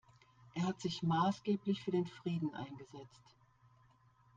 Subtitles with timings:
[0.55, 3.35] Er hat sich maßgeblich für den Frieden eingesetzt.